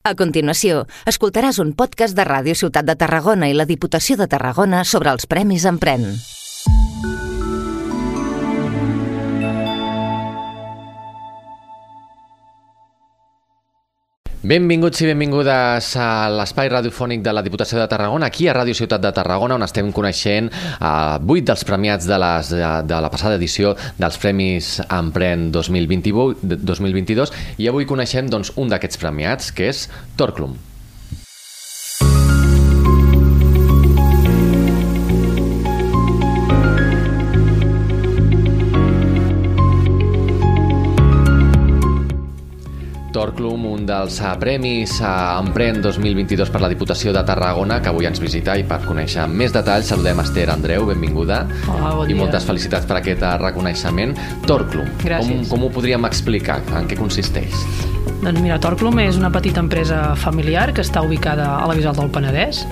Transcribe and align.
A 0.00 0.14
continuació, 0.16 0.86
escoltaràs 1.10 1.58
un 1.60 1.74
podcast 1.76 2.16
de 2.16 2.24
Ràdio 2.24 2.54
Ciutat 2.56 2.86
de 2.88 2.94
Tarragona 2.96 3.50
i 3.52 3.56
la 3.56 3.66
Diputació 3.68 4.16
de 4.16 4.30
Tarragona 4.32 4.80
sobre 4.88 5.12
els 5.12 5.28
Premis 5.28 5.66
Empren. 5.68 6.06
Benvinguts 14.40 15.02
i 15.04 15.06
benvingudes 15.10 15.88
a 16.00 16.04
l'espai 16.32 16.70
radiofònic 16.72 17.20
de 17.20 17.34
la 17.36 17.42
Diputació 17.44 17.76
de 17.76 17.84
Tarragona, 17.92 18.30
aquí 18.30 18.46
a 18.48 18.54
Ràdio 18.56 18.72
Ciutat 18.78 19.02
de 19.04 19.10
Tarragona, 19.12 19.58
on 19.60 19.66
estem 19.66 19.90
coneixent 19.92 20.48
eh, 20.48 21.18
vuit 21.28 21.44
dels 21.44 21.66
premiats 21.68 22.08
de, 22.08 22.16
les, 22.24 22.54
de, 22.56 22.70
de 22.88 23.02
la 23.04 23.12
passada 23.12 23.36
edició 23.36 23.74
dels 24.00 24.16
Premis 24.24 24.72
Empren 24.86 25.50
2021, 25.52 26.40
2022 26.56 27.36
i 27.60 27.68
avui 27.68 27.84
coneixem 27.84 28.32
doncs, 28.32 28.54
un 28.56 28.72
d'aquests 28.72 29.04
premiats, 29.04 29.52
que 29.52 29.68
és 29.74 29.84
Torclum. 30.16 30.56
Torclum, 43.40 43.62
un 43.72 43.86
dels 43.88 44.18
uh, 44.20 44.34
premis 44.36 44.98
uh, 45.00 45.40
Empren 45.40 45.78
2022 45.80 46.50
per 46.52 46.60
la 46.60 46.68
Diputació 46.68 47.14
de 47.16 47.22
Tarragona, 47.24 47.78
que 47.80 47.88
avui 47.88 48.04
ens 48.04 48.20
visita 48.20 48.52
i 48.60 48.66
per 48.68 48.82
conèixer 48.84 49.24
més 49.32 49.54
detalls 49.54 49.88
saludem 49.88 50.20
Esther 50.20 50.50
Andreu, 50.52 50.84
benvinguda. 50.90 51.38
Hola, 51.64 51.94
bon 51.96 52.04
I 52.04 52.12
dia. 52.12 52.18
moltes 52.20 52.44
felicitats 52.44 52.84
per 52.84 52.98
aquest 52.98 53.24
uh, 53.24 53.38
reconeixement. 53.40 54.12
Torclum, 54.44 54.92
com, 55.06 55.32
com 55.48 55.64
ho 55.64 55.72
podríem 55.72 56.04
explicar? 56.10 56.58
En 56.76 56.90
què 56.90 57.00
consisteix? 57.00 57.56
Doncs 58.20 58.44
mira, 58.44 58.60
Torclum 58.60 59.00
és 59.06 59.16
una 59.16 59.32
petita 59.32 59.64
empresa 59.64 60.02
familiar 60.20 60.68
que 60.76 60.84
està 60.84 61.00
ubicada 61.00 61.48
a 61.62 61.64
la 61.70 61.78
Bisbal 61.78 61.96
del 61.96 62.12
Penedès 62.12 62.66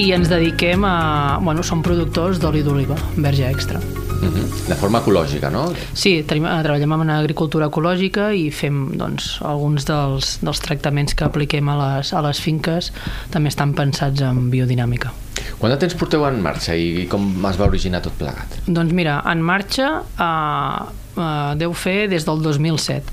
i 0.00 0.14
ens 0.16 0.32
dediquem 0.32 0.88
a... 0.88 0.96
Bueno, 1.44 1.60
som 1.60 1.84
productors 1.84 2.40
d'oli 2.40 2.64
d'oliva, 2.64 2.96
verge 3.20 3.52
extra. 3.52 3.84
-huh. 4.22 4.68
De 4.68 4.74
forma 4.74 4.98
ecològica, 4.98 5.50
no? 5.50 5.72
Sí, 5.94 6.22
tenim, 6.26 6.44
eh, 6.46 6.62
treballem 6.62 6.92
en 6.92 7.10
agricultura 7.10 7.66
ecològica 7.66 8.32
i 8.34 8.50
fem 8.50 8.96
doncs, 8.98 9.38
alguns 9.42 9.86
dels, 9.86 10.38
dels 10.42 10.60
tractaments 10.60 11.14
que 11.14 11.24
apliquem 11.24 11.68
a 11.68 11.76
les, 11.76 12.12
a 12.12 12.20
les 12.20 12.40
finques 12.40 12.92
també 13.30 13.48
estan 13.48 13.74
pensats 13.74 14.20
en 14.20 14.50
biodinàmica. 14.50 15.12
Quant 15.58 15.72
de 15.72 15.78
temps 15.78 15.94
porteu 15.94 16.24
en 16.26 16.42
marxa 16.42 16.74
i 16.74 17.06
com 17.08 17.46
es 17.48 17.56
va 17.56 17.68
originar 17.68 18.02
tot 18.02 18.12
plegat? 18.18 18.58
Doncs 18.66 18.92
mira, 18.92 19.22
en 19.24 19.42
marxa 19.42 20.02
eh, 20.02 20.82
eh, 21.16 21.54
deu 21.56 21.72
fer 21.72 22.08
des 22.08 22.26
del 22.26 22.42
2007. 22.42 23.12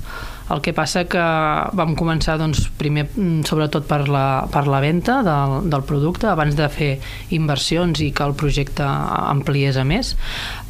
El 0.52 0.60
que 0.60 0.74
passa 0.76 1.06
que 1.08 1.22
vam 1.72 1.94
començar 1.96 2.36
doncs, 2.40 2.66
primer 2.76 3.06
mm, 3.06 3.46
sobretot 3.48 3.86
per 3.88 4.02
la, 4.12 4.44
per 4.52 4.66
la 4.68 4.80
venda 4.84 5.20
del, 5.24 5.70
del 5.72 5.84
producte 5.88 6.28
abans 6.28 6.56
de 6.58 6.68
fer 6.68 6.90
inversions 7.36 8.02
i 8.04 8.10
que 8.12 8.26
el 8.26 8.34
projecte 8.36 8.84
ampliés 8.84 9.78
a 9.80 9.86
més 9.88 10.12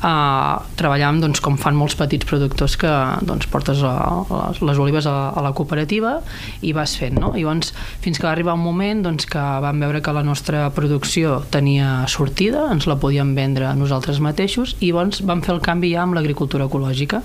uh, 0.05 0.63
treballàvem 0.79 1.19
doncs, 1.25 1.43
com 1.43 1.59
fan 1.59 1.75
molts 1.79 1.99
petits 1.99 2.29
productors 2.29 2.77
que 2.79 2.93
doncs, 3.27 3.49
portes 3.51 3.83
a, 3.83 3.95
les, 4.31 4.63
les 4.63 4.83
olives 4.85 5.09
a, 5.11 5.17
a 5.35 5.43
la 5.45 5.51
cooperativa 5.57 6.17
i 6.63 6.75
vas 6.77 6.95
fent, 7.01 7.19
no? 7.19 7.33
I 7.35 7.43
llavors, 7.45 7.75
fins 8.05 8.21
que 8.21 8.29
va 8.29 8.33
arribar 8.33 8.55
un 8.55 8.63
moment 8.65 9.03
doncs, 9.05 9.27
que 9.31 9.43
vam 9.65 9.83
veure 9.83 10.03
que 10.05 10.15
la 10.15 10.25
nostra 10.27 10.69
producció 10.75 11.41
tenia 11.55 12.05
sortida, 12.11 12.69
ens 12.73 12.87
la 12.91 12.99
podíem 13.03 13.35
vendre 13.37 13.75
nosaltres 13.79 14.23
mateixos 14.23 14.77
i 14.81 14.93
llavors 14.93 15.25
vam 15.27 15.43
fer 15.45 15.55
el 15.57 15.63
canvi 15.65 15.93
ja 15.95 16.05
amb 16.07 16.17
l'agricultura 16.17 16.71
ecològica. 16.71 17.25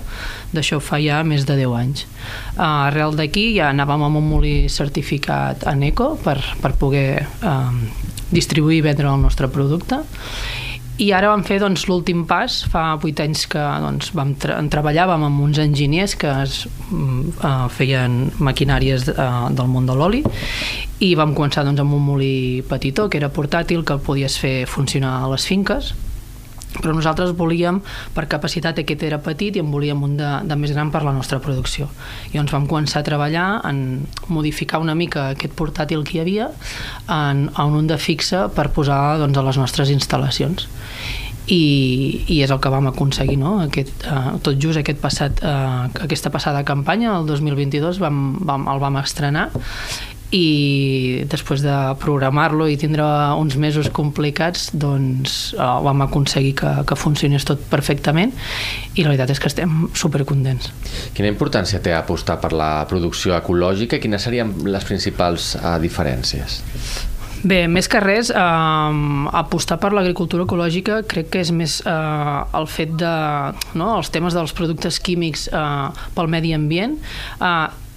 D'això 0.52 0.82
fa 0.82 1.00
ja 1.02 1.22
més 1.26 1.46
de 1.48 1.56
10 1.62 1.78
anys. 1.78 2.06
Uh, 2.56 2.88
arrel 2.90 3.14
d'aquí 3.16 3.50
ja 3.56 3.70
anàvem 3.70 4.02
amb 4.08 4.18
un 4.20 4.26
molí 4.26 4.54
certificat 4.68 5.66
en 5.70 5.84
eco 5.86 6.14
per, 6.20 6.38
per 6.60 6.74
poder 6.80 7.22
uh, 7.46 7.70
distribuir 8.30 8.80
i 8.80 8.86
vendre 8.90 9.08
el 9.10 9.22
nostre 9.22 9.48
producte. 9.48 10.02
I 11.00 11.06
ara 11.16 11.30
vam 11.30 11.40
fer 11.46 11.56
doncs, 11.62 11.86
l'últim 11.88 12.26
pas, 12.28 12.58
fa 12.68 12.82
8 13.00 13.22
anys 13.24 13.46
que 13.48 13.62
doncs, 13.80 14.10
vam 14.12 14.34
tra 14.36 14.58
en 14.60 14.68
treballàvem 14.68 15.22
amb 15.30 15.40
uns 15.46 15.60
enginyers 15.62 16.12
que 16.20 16.28
es, 16.42 16.58
uh, 16.92 17.70
feien 17.72 18.26
maquinàries 18.36 19.08
uh, 19.14 19.48
del 19.48 19.72
món 19.72 19.88
de 19.88 19.96
l'oli. 19.96 20.20
I 21.00 21.14
vam 21.16 21.32
començar 21.32 21.64
doncs, 21.64 21.80
amb 21.80 21.96
un 21.96 22.04
molí 22.04 22.60
petitó 22.68 23.08
que 23.08 23.16
era 23.22 23.32
portàtil, 23.32 23.80
que 23.80 23.96
el 23.96 24.04
podies 24.04 24.36
fer 24.42 24.54
funcionar 24.68 25.16
a 25.22 25.32
les 25.32 25.48
finques 25.48 25.94
però 26.78 26.94
nosaltres 26.94 27.32
volíem, 27.36 27.80
per 28.14 28.26
capacitat 28.30 28.78
aquest 28.82 29.02
era 29.06 29.18
petit 29.22 29.56
i 29.56 29.62
en 29.62 29.70
volíem 29.72 30.02
un 30.06 30.16
de, 30.20 30.28
de 30.46 30.58
més 30.58 30.74
gran 30.76 30.92
per 30.94 31.02
la 31.06 31.14
nostra 31.16 31.40
producció. 31.42 31.88
I 32.30 32.38
doncs 32.38 32.54
vam 32.54 32.68
començar 32.70 33.02
a 33.02 33.08
treballar 33.08 33.48
en 33.68 34.06
modificar 34.30 34.82
una 34.82 34.94
mica 34.94 35.30
aquest 35.34 35.56
portàtil 35.58 36.04
que 36.06 36.18
hi 36.18 36.22
havia 36.22 36.50
en, 37.08 37.48
en 37.50 37.80
un 37.80 37.90
de 37.90 37.98
fixe 37.98 38.46
per 38.54 38.70
posar 38.76 39.18
doncs, 39.20 39.40
a 39.40 39.46
les 39.50 39.60
nostres 39.60 39.90
instal·lacions 39.92 40.68
i, 41.50 42.24
i 42.30 42.38
és 42.44 42.52
el 42.52 42.60
que 42.62 42.70
vam 42.72 42.88
aconseguir 42.90 43.36
no? 43.40 43.56
aquest, 43.64 44.04
uh, 44.06 44.36
tot 44.44 44.58
just 44.62 44.80
aquest 44.80 45.00
passat, 45.02 45.42
uh, 45.42 45.88
aquesta 46.06 46.30
passada 46.32 46.62
campanya 46.68 47.16
el 47.18 47.26
2022 47.28 48.00
vam, 48.02 48.20
vam, 48.46 48.68
el 48.70 48.82
vam 48.82 49.00
estrenar 49.02 49.48
i 50.34 51.24
després 51.30 51.62
de 51.64 51.76
programar-lo 52.02 52.68
i 52.70 52.76
tindre 52.78 53.04
uns 53.40 53.56
mesos 53.58 53.90
complicats 53.94 54.68
doncs 54.72 55.38
eh, 55.56 55.70
vam 55.86 56.04
aconseguir 56.06 56.54
que, 56.62 56.72
que 56.86 56.98
funcionés 56.98 57.46
tot 57.48 57.62
perfectament 57.70 58.34
i 58.94 59.02
la 59.02 59.10
veritat 59.10 59.34
és 59.34 59.42
que 59.42 59.50
estem 59.50 59.88
supercontents 59.94 60.70
Quina 61.16 61.30
importància 61.30 61.82
té 61.82 61.94
apostar 61.96 62.38
per 62.42 62.52
la 62.54 62.72
producció 62.90 63.34
ecològica 63.38 63.98
i 63.98 64.04
quines 64.04 64.22
serien 64.22 64.54
les 64.70 64.86
principals 64.86 65.54
uh, 65.58 65.76
diferències? 65.82 66.60
Bé, 67.40 67.62
més 67.72 67.86
que 67.88 68.00
res, 68.04 68.28
eh, 68.28 68.36
apostar 69.40 69.78
per 69.80 69.94
l'agricultura 69.96 70.44
ecològica 70.44 70.98
crec 71.08 71.30
que 71.32 71.40
és 71.40 71.52
més 71.56 71.78
eh, 71.88 72.58
el 72.58 72.66
fet 72.68 72.92
de... 73.00 73.12
No, 73.80 73.94
els 73.96 74.12
temes 74.12 74.36
dels 74.36 74.52
productes 74.56 75.00
químics 75.00 75.46
eh, 75.48 76.02
pel 76.16 76.28
medi 76.28 76.52
ambient. 76.52 76.98
Eh, 77.40 77.88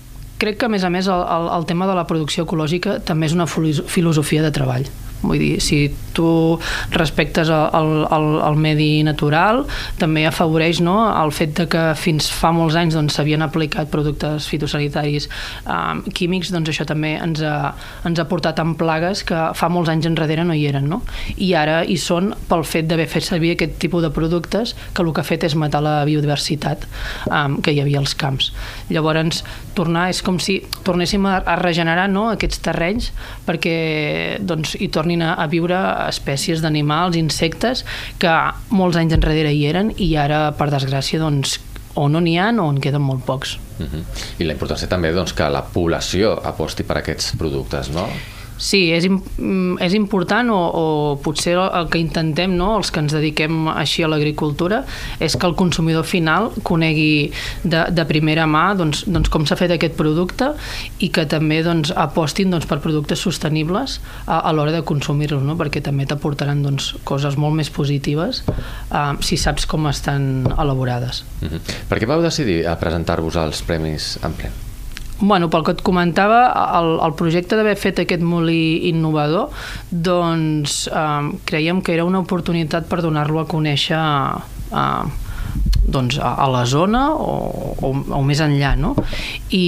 crec 0.43 0.59
que, 0.59 0.67
a 0.67 0.71
més 0.71 0.83
a 0.83 0.91
més, 0.93 1.07
el, 1.11 1.23
el, 1.37 1.49
el 1.57 1.65
tema 1.69 1.87
de 1.89 1.95
la 1.97 2.05
producció 2.09 2.45
ecològica 2.47 2.99
també 3.07 3.29
és 3.31 3.33
una 3.37 3.47
filos- 3.49 3.83
filosofia 3.87 4.43
de 4.45 4.51
treball. 4.55 4.85
Vull 5.23 5.39
dir, 5.39 5.53
si 5.63 5.87
tu 6.13 6.59
respectes 6.93 7.49
el, 7.49 8.05
el, 8.05 8.27
el, 8.45 8.57
medi 8.59 9.03
natural, 9.05 9.63
també 9.99 10.25
afavoreix 10.29 10.81
no, 10.85 10.95
el 11.09 11.33
fet 11.35 11.55
de 11.57 11.65
que 11.71 11.83
fins 11.99 12.29
fa 12.31 12.51
molts 12.55 12.77
anys 12.79 12.97
doncs, 12.97 13.17
s'havien 13.17 13.41
aplicat 13.45 13.89
productes 13.91 14.47
fitosanitaris 14.51 15.27
eh, 15.29 16.11
químics, 16.13 16.51
doncs 16.53 16.73
això 16.73 16.85
també 16.89 17.15
ens 17.17 17.41
ha, 17.41 17.73
ens 18.07 18.21
ha 18.21 18.27
portat 18.29 18.61
en 18.61 18.75
plagues 18.79 19.23
que 19.27 19.47
fa 19.57 19.71
molts 19.73 19.91
anys 19.93 20.09
enrere 20.11 20.45
no 20.45 20.55
hi 20.57 20.67
eren. 20.69 20.87
No? 20.91 21.01
I 21.37 21.53
ara 21.57 21.81
hi 21.87 21.97
són 21.97 22.33
pel 22.49 22.65
fet 22.67 22.89
d'haver 22.89 23.07
fet 23.09 23.25
servir 23.25 23.55
aquest 23.55 23.79
tipus 23.81 24.03
de 24.05 24.11
productes 24.13 24.75
que 24.93 25.01
el 25.03 25.13
que 25.13 25.23
ha 25.23 25.27
fet 25.27 25.47
és 25.47 25.57
matar 25.59 25.81
la 25.85 25.97
biodiversitat 26.07 26.85
eh, 26.85 27.47
que 27.63 27.73
hi 27.73 27.81
havia 27.81 28.03
als 28.03 28.13
camps. 28.19 28.51
Llavors, 28.93 29.41
tornar 29.73 30.07
és 30.11 30.21
com 30.25 30.37
si 30.41 30.59
tornéssim 30.85 31.25
a, 31.25 31.39
a 31.39 31.57
regenerar 31.59 32.09
no, 32.11 32.27
aquests 32.33 32.61
terrenys 32.65 33.09
perquè 33.47 33.75
doncs, 34.43 34.75
hi 34.79 34.89
tornin 35.13 35.21
a, 35.21 35.35
a 35.35 35.47
viure 35.47 35.77
espècies 36.07 36.61
d'animals, 36.61 37.15
insectes, 37.15 37.83
que 38.19 38.31
molts 38.71 38.97
anys 38.97 39.13
enrere 39.13 39.53
hi 39.53 39.65
eren 39.69 39.93
i 39.97 40.15
ara, 40.17 40.53
per 40.57 40.69
desgràcia, 40.71 41.19
doncs, 41.19 41.59
o 41.95 42.07
no 42.09 42.19
n'hi 42.19 42.37
ha 42.39 42.49
o 42.57 42.69
en 42.71 42.79
queden 42.81 43.01
molt 43.01 43.23
pocs. 43.25 43.57
Uh 43.79 43.85
-huh. 43.85 44.03
I 44.39 44.43
la 44.45 44.53
importància 44.53 44.87
també 44.87 45.11
doncs, 45.13 45.33
que 45.33 45.49
la 45.49 45.61
població 45.61 46.39
aposti 46.43 46.83
per 46.83 46.97
aquests 46.97 47.35
productes, 47.37 47.89
no? 47.89 48.07
Sí, 48.63 48.85
és, 48.95 49.09
mm, 49.09 49.75
és 49.83 49.93
important 49.97 50.47
o, 50.53 50.59
o 50.79 50.85
potser 51.23 51.57
el, 51.59 51.89
que 51.91 51.99
intentem, 51.99 52.53
no, 52.55 52.77
els 52.77 52.93
que 52.93 53.01
ens 53.03 53.11
dediquem 53.11 53.67
així 53.73 54.05
a 54.05 54.09
l'agricultura, 54.11 54.83
és 55.19 55.35
que 55.35 55.49
el 55.49 55.57
consumidor 55.59 56.07
final 56.07 56.47
conegui 56.63 57.33
de, 57.63 57.83
de 57.91 58.07
primera 58.07 58.47
mà 58.47 58.63
doncs, 58.79 59.03
doncs 59.11 59.31
com 59.33 59.43
s'ha 59.43 59.59
fet 59.59 59.75
aquest 59.75 59.99
producte 59.99 60.53
i 61.03 61.11
que 61.11 61.27
també 61.27 61.59
doncs, 61.65 61.91
apostin 61.91 62.55
doncs, 62.55 62.69
per 62.69 62.79
productes 62.83 63.25
sostenibles 63.27 63.99
a, 64.23 64.39
a 64.39 64.55
l'hora 64.55 64.71
de 64.71 64.83
consumir-los, 64.87 65.43
no? 65.43 65.57
perquè 65.59 65.83
també 65.83 66.07
t'aportaran 66.07 66.63
doncs, 66.63 66.93
coses 67.03 67.35
molt 67.35 67.59
més 67.59 67.71
positives 67.73 68.45
eh, 68.47 69.07
si 69.19 69.35
saps 69.35 69.67
com 69.67 69.91
estan 69.91 70.47
elaborades. 70.55 71.25
Uh 71.41 71.51
-huh. 71.51 71.79
Per 71.89 71.99
què 71.99 72.07
vau 72.07 72.23
decidir 72.23 72.63
a 72.67 72.79
presentar-vos 72.79 73.35
als 73.35 73.61
Premis 73.61 74.15
Empren? 74.23 74.62
Bueno, 75.19 75.47
pel 75.49 75.63
que 75.63 75.75
et 75.77 75.81
comentava, 75.85 76.45
el, 76.79 76.97
el 77.05 77.13
projecte 77.19 77.55
d'haver 77.55 77.75
fet 77.79 78.01
aquest 78.03 78.23
molí 78.25 78.89
innovador, 78.89 79.53
doncs 79.91 80.87
eh, 80.91 81.33
creiem 81.47 81.83
que 81.85 81.93
era 81.95 82.07
una 82.07 82.23
oportunitat 82.23 82.89
per 82.89 83.03
donar-lo 83.05 83.43
a 83.43 83.47
conèixer 83.47 83.99
eh, 84.01 85.03
doncs, 85.85 86.17
a, 86.17 86.33
a 86.43 86.49
la 86.51 86.65
zona 86.65 87.05
o, 87.13 87.35
o, 87.77 87.93
o 87.93 88.23
més 88.25 88.41
enllà, 88.43 88.73
no? 88.79 88.95
I, 89.51 89.63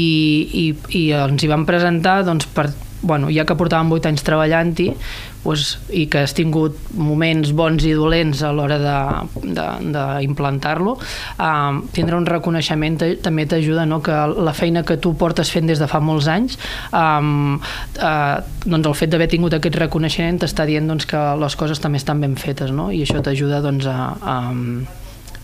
i, 0.66 0.66
i 0.98 1.06
ens 1.16 1.46
hi 1.46 1.52
vam 1.52 1.68
presentar 1.70 2.24
doncs, 2.28 2.50
per 2.56 2.72
bueno, 3.06 3.30
ja 3.30 3.46
que 3.46 3.58
portàvem 3.58 3.92
8 3.94 4.10
anys 4.10 4.26
treballant-hi 4.26 4.90
doncs, 5.46 5.78
i 5.94 6.08
que 6.12 6.20
has 6.26 6.34
tingut 6.38 6.78
moments 6.98 7.52
bons 7.56 7.86
i 7.86 7.94
dolents 7.96 8.42
a 8.44 8.52
l'hora 8.56 8.78
d'implantar-lo, 8.82 10.98
eh, 11.00 11.74
tindre 11.96 12.16
un 12.18 12.26
reconeixement 12.30 12.98
també 13.24 13.46
t'ajuda 13.50 13.86
no? 13.86 14.02
que 14.06 14.16
la 14.36 14.54
feina 14.58 14.84
que 14.84 14.98
tu 14.98 15.14
portes 15.18 15.52
fent 15.54 15.68
des 15.70 15.80
de 15.82 15.88
fa 15.88 16.00
molts 16.04 16.28
anys 16.32 16.58
eh, 16.92 17.22
eh, 18.02 18.38
doncs 18.66 18.88
el 18.88 18.96
fet 18.98 19.10
d'haver 19.14 19.30
tingut 19.32 19.54
aquest 19.58 19.76
reconeixement 19.82 20.40
t'està 20.42 20.66
dient 20.66 20.88
doncs, 20.90 21.06
que 21.10 21.22
les 21.40 21.56
coses 21.56 21.80
també 21.82 21.98
estan 22.02 22.22
ben 22.22 22.36
fetes 22.40 22.72
no? 22.74 22.92
i 22.92 23.02
això 23.06 23.22
t'ajuda 23.22 23.62
doncs, 23.66 23.86
a, 23.86 24.16
a 24.22 24.36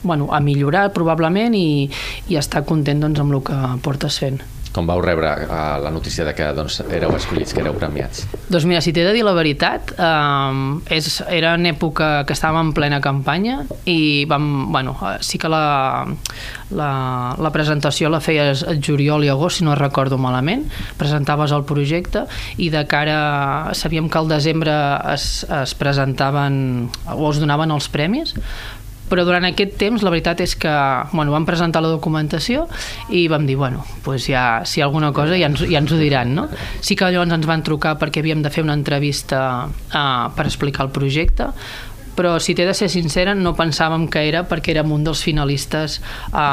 bueno, 0.04 0.34
a 0.34 0.40
millorar 0.40 0.92
probablement 0.94 1.56
i, 1.56 1.90
i 2.30 2.40
estar 2.40 2.66
content 2.66 3.06
doncs, 3.06 3.22
amb 3.22 3.38
el 3.38 3.44
que 3.46 3.60
portes 3.86 4.18
fent. 4.22 4.42
Com 4.72 4.88
vau 4.88 5.02
rebre 5.04 5.28
uh, 5.28 5.80
la 5.84 5.92
notícia 5.92 6.24
de 6.24 6.34
que 6.36 6.46
doncs, 6.56 6.80
éreu 6.88 7.12
escollits, 7.18 7.52
que 7.52 7.60
éreu 7.64 7.76
premiats? 7.76 8.24
Doncs 8.48 8.68
mira, 8.70 8.80
si 8.84 8.94
t'he 8.96 9.04
de 9.04 9.12
dir 9.16 9.24
la 9.28 9.34
veritat, 9.36 9.92
eh, 10.00 10.96
és, 10.96 11.10
era 11.32 11.54
en 11.60 11.68
època 11.70 12.10
que 12.28 12.36
estàvem 12.36 12.70
en 12.70 12.72
plena 12.76 13.02
campanya 13.04 13.62
i 13.90 14.24
vam, 14.32 14.72
bueno, 14.72 14.96
sí 15.24 15.40
que 15.42 15.52
la, 15.52 16.06
la, 16.72 16.92
la 17.40 17.52
presentació 17.52 18.12
la 18.12 18.22
feies 18.24 18.64
el 18.68 18.82
juliol 18.84 19.26
i 19.28 19.32
agost, 19.32 19.60
si 19.60 19.68
no 19.68 19.76
recordo 19.80 20.20
malament, 20.22 20.66
presentaves 21.00 21.52
el 21.56 21.66
projecte 21.68 22.26
i 22.60 22.70
de 22.74 22.86
cara, 22.92 23.74
sabíem 23.78 24.10
que 24.12 24.20
al 24.20 24.32
desembre 24.32 24.76
es, 25.14 25.46
es 25.48 25.76
presentaven 25.80 26.90
o 27.16 27.32
es 27.32 27.42
donaven 27.44 27.76
els 27.76 27.92
premis, 27.92 28.36
però 29.12 29.26
durant 29.28 29.44
aquest 29.48 29.76
temps 29.82 30.06
la 30.06 30.14
veritat 30.14 30.40
és 30.44 30.56
que 30.56 30.72
bueno, 31.12 31.34
vam 31.36 31.46
presentar 31.48 31.84
la 31.84 31.92
documentació 31.92 32.66
i 33.12 33.28
vam 33.32 33.46
dir, 33.50 33.58
bueno, 33.60 33.84
pues 34.06 34.30
ja, 34.32 34.64
si 34.66 34.82
alguna 34.82 35.12
cosa 35.12 35.36
ja 35.36 35.52
ens, 35.52 35.66
ja 35.68 35.82
ens 35.84 35.92
ho 35.92 36.00
diran, 36.00 36.32
no? 36.38 36.48
Sí 36.80 36.96
que 36.96 37.12
llavors 37.12 37.36
ens 37.36 37.48
van 37.50 37.66
trucar 37.68 37.98
perquè 38.00 38.24
havíem 38.24 38.42
de 38.46 38.52
fer 38.54 38.64
una 38.64 38.78
entrevista 38.78 39.68
uh, 39.68 40.32
per 40.36 40.48
explicar 40.48 40.88
el 40.88 40.94
projecte, 40.96 41.52
però 42.16 42.38
si 42.44 42.56
t'he 42.56 42.66
de 42.68 42.74
ser 42.78 42.90
sincera 42.92 43.36
no 43.36 43.54
pensàvem 43.58 44.08
que 44.12 44.24
era 44.28 44.44
perquè 44.48 44.76
érem 44.76 44.92
un 44.96 45.04
dels 45.08 45.24
finalistes 45.26 46.00
a, 46.32 46.46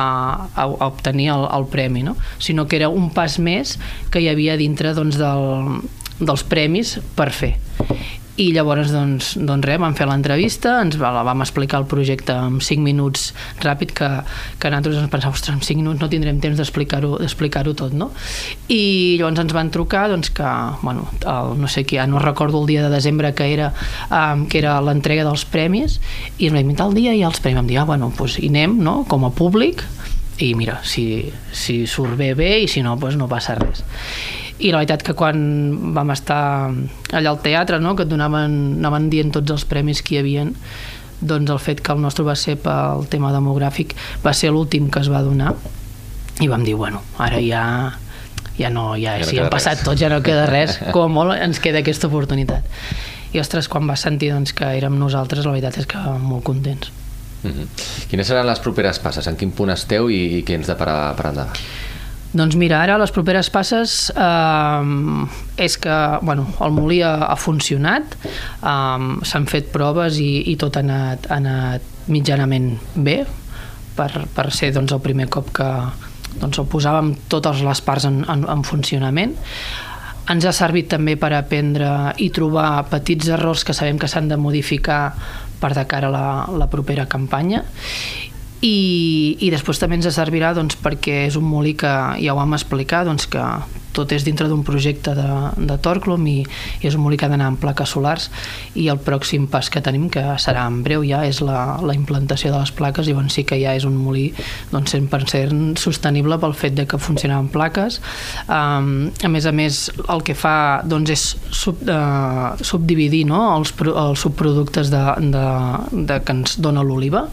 a, 0.54 0.66
a 0.66 0.87
obtenir 0.87 1.31
el, 1.34 1.46
el 1.54 1.66
premi, 1.70 2.04
no? 2.06 2.16
sinó 2.38 2.66
que 2.66 2.78
era 2.78 2.88
un 2.88 3.11
pas 3.14 3.38
més 3.38 3.76
que 4.11 4.22
hi 4.22 4.31
havia 4.31 4.58
dintre 4.58 4.94
doncs, 4.99 5.19
del, 5.20 5.82
dels 6.19 6.46
premis 6.46 6.99
per 7.19 7.31
fer 7.34 7.54
i 8.38 8.52
llavors 8.55 8.93
doncs, 8.94 9.32
doncs 9.43 9.67
res, 9.67 9.81
vam 9.82 9.94
fer 9.99 10.06
l'entrevista 10.06 10.76
ens 10.85 10.99
la 11.00 11.25
vam 11.26 11.43
explicar 11.43 11.81
el 11.82 11.88
projecte 11.90 12.37
en 12.38 12.61
5 12.62 12.85
minuts 12.85 13.32
ràpid 13.64 13.94
que, 13.99 14.11
que 14.62 14.70
nosaltres 14.70 15.00
ens 15.02 15.11
pensàvem, 15.11 15.35
ostres, 15.35 15.56
en 15.56 15.64
5 15.67 15.82
minuts 15.82 16.02
no 16.02 16.11
tindrem 16.12 16.38
temps 16.43 16.58
d'explicar-ho 16.61 17.17
explicar 17.25 17.64
tot 17.69 17.96
no? 17.99 18.12
i 18.70 19.19
llavors 19.19 19.43
ens 19.43 19.56
van 19.56 19.73
trucar 19.75 20.06
doncs, 20.12 20.31
que, 20.35 20.52
bueno, 20.85 21.08
el, 21.19 21.55
no 21.58 21.70
sé 21.70 21.85
qui, 21.85 21.99
no 22.06 22.23
recordo 22.23 22.62
el 22.62 22.70
dia 22.70 22.87
de 22.87 22.94
desembre 22.94 23.35
que 23.35 23.50
era 23.52 23.73
um, 24.08 24.46
que 24.46 24.62
era 24.62 24.79
l'entrega 24.85 25.26
dels 25.26 25.44
premis 25.50 25.99
i 26.38 26.49
ens 26.49 26.55
vam 26.55 26.75
tal 26.79 26.94
dia 26.94 27.17
i 27.19 27.25
els 27.26 27.43
premis 27.43 27.58
vam 27.58 27.70
dir, 27.70 27.81
ah, 27.82 27.88
bueno, 27.88 28.12
doncs 28.14 28.38
hi 28.38 28.52
anem 28.52 28.79
no? 28.79 29.02
com 29.11 29.26
a 29.26 29.35
públic 29.35 29.82
i 30.38 30.52
mira, 30.55 30.79
si, 30.87 31.26
si 31.50 31.82
surt 31.90 32.14
bé, 32.14 32.35
bé 32.38 32.61
i 32.62 32.69
si 32.70 32.87
no, 32.87 32.94
doncs 33.00 33.19
no 33.19 33.26
passa 33.26 33.58
res 33.58 33.82
i 34.58 34.72
la 34.72 34.81
veritat 34.81 35.05
que 35.06 35.14
quan 35.14 35.38
vam 35.94 36.10
estar 36.10 36.43
allà 37.12 37.31
al 37.31 37.43
teatre, 37.43 37.78
no, 37.81 37.94
que 37.96 38.06
et 38.06 38.10
donaven, 38.10 38.56
anaven 38.78 39.10
dient 39.10 39.31
tots 39.34 39.55
els 39.55 39.64
premis 39.70 40.02
que 40.02 40.16
hi 40.16 40.22
havien, 40.22 40.55
doncs 41.20 41.50
el 41.50 41.60
fet 41.62 41.82
que 41.82 41.94
el 41.94 42.02
nostre 42.02 42.26
va 42.26 42.34
ser 42.38 42.56
pel 42.62 43.06
tema 43.10 43.31
demogràfic 43.34 43.94
va 44.25 44.34
ser 44.34 44.52
l'últim 44.55 44.90
que 44.90 45.02
es 45.02 45.10
va 45.10 45.22
donar 45.26 45.55
i 46.40 46.46
vam 46.46 46.62
dir, 46.62 46.76
bueno, 46.78 47.02
ara 47.19 47.40
ja 47.43 47.64
ja 48.58 48.70
no, 48.70 48.96
ja, 48.96 49.16
ja 49.19 49.25
no 49.25 49.26
si 49.31 49.38
hem 49.38 49.50
passat 49.50 49.78
res. 49.78 49.84
tot, 49.87 49.99
ja 49.99 50.10
no 50.10 50.20
queda 50.22 50.46
res, 50.50 50.78
com 50.94 51.06
a 51.06 51.12
molt 51.12 51.38
ens 51.38 51.62
queda 51.62 51.82
aquesta 51.82 52.11
oportunitat. 52.11 52.66
I 53.32 53.43
ostres, 53.43 53.69
quan 53.69 53.87
vas 53.87 54.02
sentir 54.02 54.32
doncs, 54.32 54.54
que 54.56 54.70
érem 54.78 54.96
nosaltres, 54.99 55.46
la 55.46 55.54
veritat 55.54 55.78
és 55.82 55.87
que 55.87 55.99
molt 55.99 56.44
contents. 56.46 56.90
Mm 57.43 57.50
-hmm. 57.50 57.66
Quines 58.11 58.26
seran 58.26 58.46
les 58.46 58.58
properes 58.58 58.99
passes? 58.99 59.26
En 59.26 59.37
quin 59.37 59.52
punt 59.52 59.70
esteu 59.70 60.11
i, 60.11 60.38
i 60.38 60.44
què 60.44 60.54
ens 60.54 60.66
de 60.66 60.75
per, 60.75 61.14
per 61.14 61.26
endavant? 61.26 61.54
Doncs 62.28 62.58
mira, 62.60 62.82
ara 62.84 62.98
les 63.00 63.12
properes 63.14 63.48
passes 63.48 64.10
eh, 64.12 65.62
és 65.64 65.76
que 65.80 65.96
bueno, 66.20 66.44
el 66.60 66.75
molí 66.76 67.00
ha, 67.00 67.14
ha 67.25 67.36
funcionat, 67.40 68.19
eh, 68.60 69.08
s'han 69.25 69.48
fet 69.48 69.72
proves 69.72 70.20
i, 70.20 70.44
i 70.52 70.56
tot 70.60 70.76
ha 70.76 70.84
anat, 70.84 71.30
ha 71.30 71.40
anat 71.40 72.12
mitjanament 72.12 72.75
bé 72.94 73.22
per, 73.96 74.10
per 74.34 74.48
ser 74.52 74.75
doncs, 74.76 74.92
el 74.92 75.02
primer 75.04 75.28
cop 75.32 75.50
que 75.56 75.69
doncs, 76.38 76.60
el 76.60 76.69
posàvem 76.69 77.14
totes 77.32 77.64
les 77.64 77.82
parts 77.84 78.08
en, 78.08 78.22
en, 78.28 78.44
en 78.44 78.64
funcionament. 78.66 79.34
Ens 80.28 80.44
ha 80.44 80.52
servit 80.52 80.90
també 80.92 81.16
per 81.16 81.32
aprendre 81.32 82.12
i 82.20 82.28
trobar 82.34 82.84
petits 82.92 83.30
errors 83.32 83.64
que 83.64 83.72
sabem 83.72 83.96
que 83.96 84.10
s'han 84.10 84.28
de 84.28 84.36
modificar 84.36 85.14
per 85.58 85.72
de 85.75 85.88
cara 85.90 86.12
a 86.12 86.12
la, 86.12 86.26
la 86.60 86.69
propera 86.70 87.08
campanya 87.10 87.64
i, 88.62 89.37
i 89.38 89.50
després 89.55 89.78
també 89.78 89.99
ens 89.99 90.08
servirà 90.14 90.52
doncs, 90.56 90.78
perquè 90.82 91.26
és 91.28 91.37
un 91.38 91.46
molí 91.46 91.75
que 91.78 91.93
ja 92.22 92.34
ho 92.34 92.38
vam 92.38 92.56
explicar 92.56 93.05
doncs, 93.06 93.28
que 93.31 93.44
tot 93.99 94.15
és 94.15 94.25
dintre 94.27 94.49
d'un 94.50 94.62
projecte 94.67 95.15
de, 95.17 95.29
de 95.59 95.79
Torclum 95.83 96.27
i, 96.31 96.39
i 96.83 96.89
és 96.89 96.97
un 96.97 97.05
molí 97.05 97.19
que 97.19 97.27
ha 97.27 97.33
d'anar 97.33 97.50
amb 97.53 97.61
plaques 97.62 97.95
solars. 97.95 98.29
I 98.79 98.89
el 98.93 99.00
pròxim 99.03 99.49
pas 99.50 99.71
que 99.73 99.83
tenim, 99.85 100.09
que 100.12 100.23
serà 100.41 100.67
en 100.71 100.81
breu 100.87 101.05
ja, 101.06 101.25
és 101.27 101.43
la, 101.45 101.79
la 101.83 101.97
implantació 101.97 102.53
de 102.55 102.61
les 102.61 102.73
plaques. 102.75 103.09
I 103.09 103.15
llavors 103.15 103.35
sí 103.35 103.45
que 103.49 103.59
ja 103.61 103.75
és 103.79 103.87
un 103.89 103.97
molí 103.99 104.29
doncs, 104.73 104.95
100% 104.95 105.81
sostenible 105.81 106.39
pel 106.41 106.55
fet 106.59 106.77
de 106.79 106.87
que 106.89 107.00
funciona 107.03 107.41
amb 107.43 107.53
plaques. 107.55 108.00
Um, 108.47 109.09
a 109.25 109.31
més 109.33 109.49
a 109.49 109.55
més 109.55 109.81
el 110.09 110.25
que 110.27 110.37
fa 110.39 110.56
doncs, 110.87 111.12
és 111.15 111.25
sub, 111.55 111.83
uh, 111.89 112.55
subdividir 112.62 113.25
no? 113.29 113.41
els, 113.56 113.75
els 113.89 114.23
subproductes 114.23 114.93
de, 114.93 115.03
de, 115.35 115.47
de 116.11 116.21
que 116.23 116.37
ens 116.37 116.59
dona 116.62 116.85
l'oliva. 116.87 117.27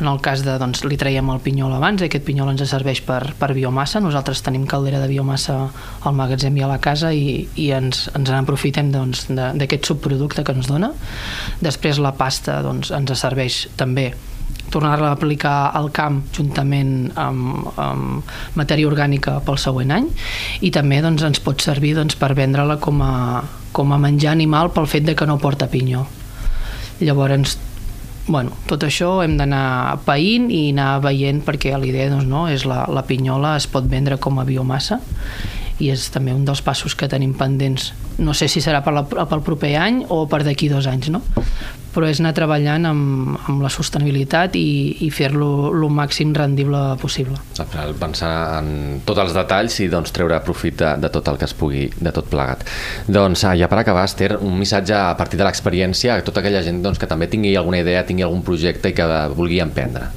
En 0.00 0.10
el 0.10 0.20
cas 0.24 0.44
de, 0.46 0.56
doncs, 0.60 0.84
li 0.88 0.98
traiem 1.00 1.30
el 1.32 1.42
pinyol 1.44 1.74
abans 1.76 2.02
i 2.02 2.08
aquest 2.08 2.26
pinyol 2.26 2.52
ens 2.52 2.64
serveix 2.70 3.02
per, 3.06 3.22
per 3.38 3.52
biomassa. 3.56 4.02
Nosaltres 4.02 4.44
tenim 4.46 4.66
caldera 4.70 5.00
de 5.02 5.08
biomassa 5.10 5.56
al 6.10 6.18
magatzem 6.18 6.56
i 6.58 6.64
a 6.66 6.70
la 6.70 6.80
casa 6.82 7.12
i, 7.14 7.46
i 7.56 7.70
ens, 7.76 8.08
ens 8.14 8.32
en 8.32 8.40
aprofitem 8.42 8.90
doncs, 8.94 9.28
d'aquest 9.30 9.80
doncs, 9.80 9.92
subproducte 9.94 10.44
que 10.44 10.56
ens 10.56 10.68
dona. 10.70 10.92
Després 11.62 12.02
la 12.02 12.12
pasta 12.18 12.60
doncs, 12.66 12.92
ens 12.94 13.14
serveix 13.20 13.64
també 13.80 14.10
tornar-la 14.70 15.10
a 15.10 15.16
aplicar 15.18 15.70
al 15.74 15.90
camp 15.92 16.20
juntament 16.34 17.10
amb, 17.18 17.70
amb 17.80 18.34
matèria 18.58 18.88
orgànica 18.88 19.38
pel 19.46 19.58
següent 19.58 19.90
any 19.96 20.06
i 20.62 20.70
també 20.74 21.00
doncs, 21.02 21.24
ens 21.26 21.42
pot 21.42 21.62
servir 21.62 21.96
doncs, 21.98 22.16
per 22.16 22.32
vendre-la 22.38 22.78
com, 22.82 23.02
a, 23.02 23.42
com 23.76 23.92
a 23.92 23.98
menjar 24.00 24.32
animal 24.36 24.70
pel 24.74 24.88
fet 24.90 25.08
de 25.08 25.16
que 25.18 25.26
no 25.26 25.40
porta 25.42 25.68
pinyó. 25.70 26.06
Llavors, 27.00 27.56
bueno, 28.30 28.54
tot 28.70 28.84
això 28.86 29.18
hem 29.24 29.36
d'anar 29.40 30.00
païnt 30.06 30.50
i 30.54 30.68
anar 30.70 31.00
veient 31.04 31.42
perquè 31.46 31.74
l'idea 31.78 32.10
doncs, 32.12 32.28
no, 32.30 32.46
és 32.52 32.66
la, 32.68 32.84
la 32.92 33.04
pinyola 33.08 33.56
es 33.58 33.66
pot 33.70 33.88
vendre 33.90 34.20
com 34.22 34.38
a 34.38 34.46
biomassa 34.46 35.00
i 35.80 35.90
és 35.92 36.08
també 36.14 36.34
un 36.36 36.44
dels 36.44 36.62
passos 36.62 36.94
que 36.94 37.08
tenim 37.10 37.34
pendents. 37.38 37.90
No 38.20 38.34
sé 38.36 38.48
si 38.52 38.60
serà 38.60 38.84
per 38.84 38.94
la, 38.94 39.04
pel 39.08 39.44
proper 39.44 39.74
any 39.80 40.04
o 40.08 40.26
per 40.30 40.44
d'aquí 40.46 40.68
dos 40.72 40.88
anys, 40.90 41.10
no? 41.12 41.24
però 41.90 42.06
és 42.06 42.20
anar 42.22 42.32
treballant 42.36 42.86
amb, 42.86 43.38
amb 43.50 43.62
la 43.64 43.70
sostenibilitat 43.72 44.54
i, 44.58 45.02
i 45.06 45.10
fer-lo 45.10 45.70
el 45.72 45.86
màxim 45.94 46.32
rendible 46.36 46.78
possible. 47.02 47.38
Pensar 48.00 48.32
en 48.60 49.00
tots 49.06 49.24
els 49.24 49.34
detalls 49.34 49.80
i 49.82 49.88
doncs, 49.90 50.14
treure 50.14 50.38
profit 50.46 50.78
de, 50.82 50.92
de 51.02 51.10
tot 51.12 51.30
el 51.32 51.40
que 51.40 51.48
es 51.48 51.56
pugui, 51.56 51.88
de 51.98 52.14
tot 52.14 52.30
plegat. 52.30 52.62
Doncs 53.10 53.44
ja 53.58 53.70
per 53.70 53.80
acabar, 53.82 54.06
Esther, 54.06 54.36
un 54.38 54.56
missatge 54.60 54.94
a 54.96 55.16
partir 55.18 55.40
de 55.40 55.46
l'experiència 55.48 56.14
a 56.14 56.26
tota 56.26 56.44
aquella 56.44 56.62
gent 56.66 56.82
doncs, 56.84 57.00
que 57.00 57.10
també 57.10 57.30
tingui 57.30 57.56
alguna 57.58 57.82
idea, 57.82 58.06
tingui 58.06 58.26
algun 58.26 58.44
projecte 58.46 58.92
i 58.92 58.96
que 58.96 59.08
vulgui 59.34 59.62
emprendre. 59.64 60.10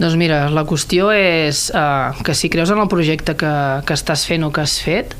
Doncs 0.00 0.16
mira, 0.16 0.46
la 0.50 0.64
qüestió 0.68 1.10
és 1.14 1.66
uh, 1.76 2.16
que 2.24 2.34
si 2.34 2.48
creus 2.52 2.72
en 2.72 2.80
el 2.80 2.88
projecte 2.90 3.36
que, 3.38 3.52
que 3.86 3.96
estàs 3.98 4.24
fent 4.28 4.46
o 4.46 4.52
que 4.54 4.64
has 4.64 4.78
fet, 4.82 5.12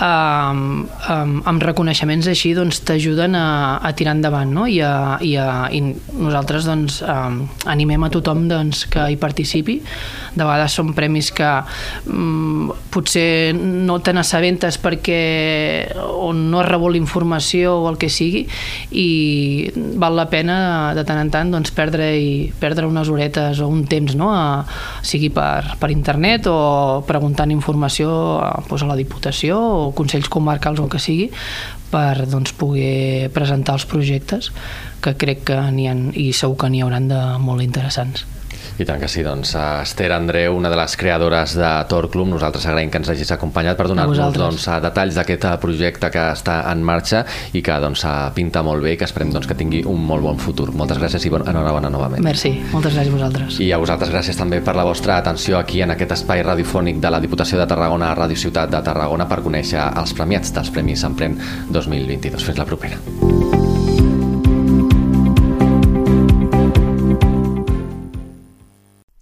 uh, 0.00 0.52
um, 0.54 1.34
amb 1.48 1.64
reconeixements 1.64 2.28
així 2.30 2.52
doncs 2.56 2.82
t'ajuden 2.86 3.36
a, 3.38 3.46
a 3.82 3.92
tirar 3.98 4.16
endavant 4.16 4.50
no? 4.54 4.66
I, 4.70 4.80
a, 4.84 5.18
i, 5.24 5.34
a, 5.40 5.68
i 5.74 5.82
nosaltres 6.18 6.68
doncs 6.68 7.00
um, 7.02 7.42
animem 7.70 8.06
a 8.06 8.12
tothom 8.14 8.46
doncs, 8.50 8.84
que 8.90 9.08
hi 9.12 9.18
participi 9.20 9.78
de 10.38 10.44
vegades 10.44 10.76
són 10.78 10.92
premis 10.96 11.30
que 11.34 11.48
um, 12.10 12.70
potser 12.94 13.54
no 13.56 13.98
te 14.04 14.14
n'assabentes 14.14 14.78
perquè 14.82 15.20
o 15.98 16.30
no 16.36 16.62
has 16.62 16.68
rebut 16.68 16.96
informació 16.98 17.74
o 17.82 17.88
el 17.90 17.98
que 18.00 18.08
sigui 18.12 18.44
i 18.96 19.08
val 19.98 20.16
la 20.16 20.28
pena 20.30 20.58
de 20.96 21.04
tant 21.08 21.20
en 21.20 21.32
tant 21.32 21.50
doncs, 21.52 21.72
perdre, 21.74 22.10
i, 22.16 22.30
perdre 22.60 22.86
unes 22.88 23.10
horetes 23.10 23.60
o 23.64 23.68
un 23.68 23.84
temps 23.90 24.14
no? 24.18 24.30
a, 24.32 24.64
sigui 25.02 25.32
per, 25.34 25.76
per 25.80 25.90
internet 25.92 26.48
o 26.50 27.02
preguntant 27.08 27.52
informació 27.54 28.10
a, 28.40 28.52
doncs, 28.68 28.84
a 28.84 28.90
la 28.92 28.98
Diputació 28.98 29.58
o 29.58 29.87
consells 29.96 30.30
comarcals 30.32 30.80
o 30.80 30.86
el 30.86 30.92
que 30.92 31.02
sigui 31.02 31.28
per 31.92 32.26
doncs, 32.28 32.52
poder 32.58 33.30
presentar 33.34 33.78
els 33.78 33.86
projectes 33.88 34.50
que 35.04 35.14
crec 35.16 35.46
que 35.48 35.60
n'hi 35.72 35.88
ha 35.88 35.94
i 36.20 36.32
segur 36.36 36.58
que 36.60 36.72
n'hi 36.72 36.82
hauran 36.84 37.08
de 37.08 37.22
molt 37.40 37.64
interessants. 37.64 38.26
I 38.78 38.84
tant 38.86 39.00
que 39.02 39.08
sí, 39.10 39.24
doncs 39.26 39.56
Esther 39.58 40.12
Andreu, 40.14 40.54
una 40.54 40.70
de 40.70 40.76
les 40.78 40.92
creadores 40.96 41.56
de 41.58 41.70
Tor 41.90 42.06
Club, 42.12 42.28
nosaltres 42.30 42.62
agraïm 42.70 42.92
que 42.92 43.00
ens 43.00 43.08
hagis 43.10 43.32
acompanyat 43.34 43.74
per 43.74 43.88
donar-nos 43.90 44.36
doncs, 44.36 44.68
detalls 44.84 45.18
d'aquest 45.18 45.46
projecte 45.58 46.10
que 46.14 46.26
està 46.36 46.60
en 46.70 46.84
marxa 46.86 47.24
i 47.58 47.62
que 47.64 47.78
doncs, 47.82 48.04
pinta 48.36 48.62
molt 48.62 48.84
bé 48.86 48.92
i 48.94 49.00
que 49.00 49.08
esperem 49.08 49.32
doncs, 49.34 49.48
que 49.50 49.56
tingui 49.58 49.82
un 49.82 50.04
molt 50.06 50.22
bon 50.22 50.38
futur. 50.38 50.68
Moltes 50.78 51.00
gràcies 51.02 51.26
i 51.26 51.32
bon, 51.34 51.42
enhorabona 51.50 51.90
novament. 51.90 52.22
Merci, 52.22 52.54
moltes 52.70 52.94
gràcies 52.94 53.10
a 53.10 53.16
vosaltres. 53.16 53.58
I 53.66 53.72
a 53.74 53.80
vosaltres 53.82 54.14
gràcies 54.14 54.38
també 54.38 54.62
per 54.62 54.76
la 54.78 54.86
vostra 54.86 55.18
atenció 55.18 55.58
aquí 55.58 55.82
en 55.82 55.96
aquest 55.96 56.14
espai 56.20 56.44
radiofònic 56.46 57.02
de 57.02 57.10
la 57.10 57.22
Diputació 57.24 57.58
de 57.58 57.66
Tarragona, 57.66 58.12
Ràdio 58.14 58.38
Ciutat 58.38 58.70
de 58.70 58.84
Tarragona, 58.86 59.26
per 59.26 59.42
conèixer 59.42 59.82
els 59.90 60.14
premiats 60.14 60.54
dels 60.54 60.70
Premis 60.70 61.02
Emprèn 61.08 61.34
2022. 61.74 62.46
Fins 62.46 62.62
la 62.62 62.68
propera. 62.70 63.02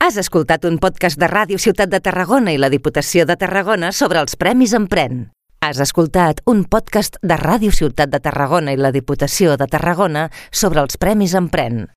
Has 0.07 0.21
escoltat 0.23 0.63
un 0.69 0.77
podcast 0.79 1.19
de 1.19 1.27
Ràdio 1.27 1.59
Ciutat 1.59 1.91
de 1.91 1.99
Tarragona 1.99 2.53
i 2.55 2.59
la 2.63 2.69
Diputació 2.71 3.25
de 3.27 3.35
Tarragona 3.41 3.89
sobre 3.91 4.21
els 4.23 4.37
Premis 4.39 4.71
Emprèn. 4.79 5.25
Has 5.67 5.81
escoltat 5.83 6.45
un 6.47 6.61
podcast 6.71 7.19
de 7.27 7.35
Ràdio 7.41 7.75
Ciutat 7.75 8.13
de 8.13 8.21
Tarragona 8.23 8.71
i 8.71 8.79
la 8.79 8.93
Diputació 8.95 9.57
de 9.59 9.67
Tarragona 9.67 10.29
sobre 10.53 10.85
els 10.85 10.95
Premis 11.03 11.35
Emprèn. 11.35 11.89